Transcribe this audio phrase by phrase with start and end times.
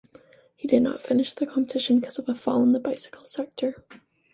[0.55, 3.85] He did not finish the competition because of a fall in the bicycle sector.